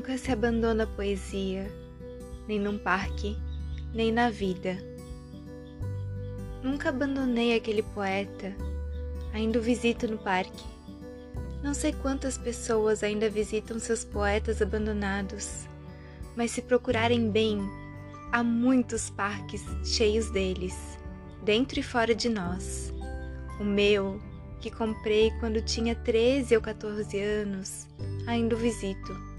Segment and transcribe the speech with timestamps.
[0.00, 1.70] Nunca se abandona a poesia,
[2.48, 3.36] nem num parque,
[3.92, 4.78] nem na vida.
[6.62, 8.50] Nunca abandonei aquele poeta,
[9.34, 10.64] ainda o visito no parque.
[11.62, 15.68] Não sei quantas pessoas ainda visitam seus poetas abandonados,
[16.34, 17.60] mas se procurarem bem,
[18.32, 20.98] há muitos parques cheios deles,
[21.44, 22.90] dentro e fora de nós.
[23.60, 24.18] O meu,
[24.62, 27.86] que comprei quando tinha 13 ou 14 anos,
[28.26, 29.29] ainda o visito.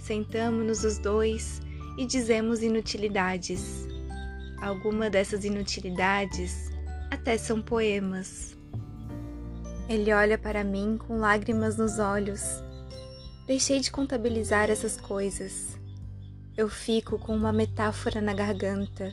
[0.00, 1.60] Sentamos-nos os dois
[1.96, 3.86] e dizemos inutilidades.
[4.60, 6.70] Alguma dessas inutilidades
[7.10, 8.56] até são poemas.
[9.88, 12.62] Ele olha para mim com lágrimas nos olhos.
[13.46, 15.78] Deixei de contabilizar essas coisas.
[16.56, 19.12] Eu fico com uma metáfora na garganta,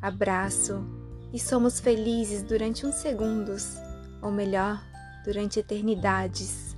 [0.00, 0.84] abraço
[1.32, 3.76] e somos felizes durante uns segundos,
[4.22, 4.82] ou melhor,
[5.24, 6.76] durante eternidades.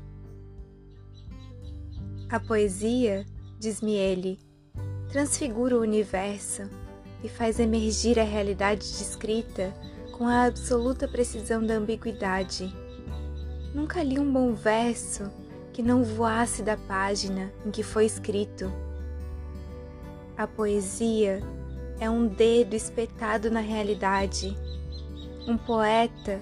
[2.29, 3.25] A poesia,
[3.59, 4.39] diz-me ele,
[5.11, 6.69] transfigura o universo
[7.23, 9.75] e faz emergir a realidade descrita
[10.13, 12.75] com a absoluta precisão da ambiguidade.
[13.75, 15.31] Nunca li um bom verso
[15.73, 18.73] que não voasse da página em que foi escrito.
[20.37, 21.43] A poesia
[21.99, 24.57] é um dedo espetado na realidade.
[25.47, 26.41] Um poeta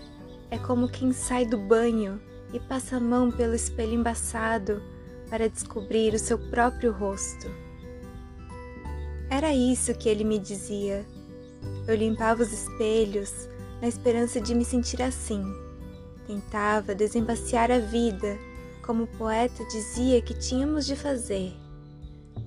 [0.50, 2.20] é como quem sai do banho
[2.52, 4.82] e passa a mão pelo espelho embaçado
[5.28, 7.48] para descobrir o seu próprio rosto.
[9.30, 11.04] Era isso que ele me dizia.
[11.88, 13.48] Eu limpava os espelhos
[13.80, 15.44] na esperança de me sentir assim.
[16.26, 18.38] Tentava desembaciar a vida,
[18.84, 21.52] como o poeta dizia que tínhamos de fazer.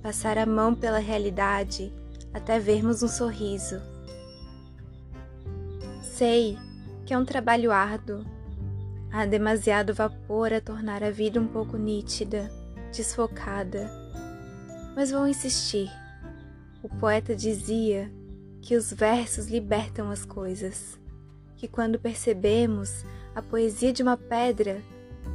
[0.02, 1.92] Passar a mão pela realidade
[2.32, 3.80] até vermos um sorriso.
[6.02, 6.56] Sei
[7.04, 8.24] que é um trabalho árduo.
[9.10, 12.50] Há demasiado vapor a tornar a vida um pouco nítida,
[12.92, 13.90] desfocada.
[14.94, 15.90] Mas vou insistir.
[16.82, 18.10] O poeta dizia
[18.60, 20.98] que os versos libertam as coisas,
[21.56, 23.04] que quando percebemos
[23.34, 24.82] a poesia de uma pedra,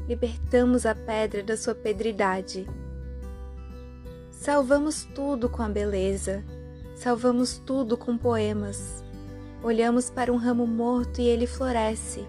[0.08, 2.66] libertamos a pedra da sua pedridade.
[4.31, 6.44] Salvamos tudo com a beleza,
[6.96, 9.03] salvamos tudo com poemas.
[9.63, 12.25] Olhamos para um ramo morto e ele floresce.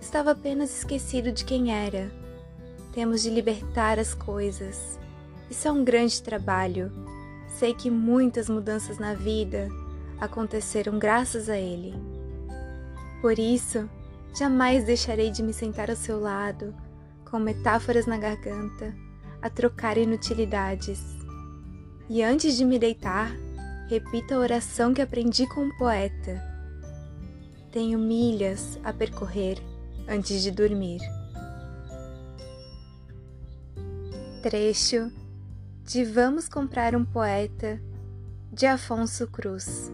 [0.00, 2.19] Estava apenas esquecido de quem era.
[2.92, 4.98] Temos de libertar as coisas.
[5.50, 6.90] Isso é um grande trabalho
[7.50, 9.68] Sei que muitas mudanças na vida
[10.18, 11.94] aconteceram graças a ele.
[13.20, 13.88] Por isso,
[14.34, 16.74] jamais deixarei de me sentar ao seu lado,
[17.30, 18.94] com metáforas na garganta,
[19.42, 21.02] a trocar inutilidades.
[22.08, 23.30] E antes de me deitar,
[23.88, 26.42] repita a oração que aprendi com um poeta.
[27.70, 29.58] Tenho milhas a percorrer
[30.08, 31.00] antes de dormir.
[34.40, 35.12] Trecho
[35.84, 37.78] de Vamos Comprar um Poeta,
[38.50, 39.92] de Afonso Cruz.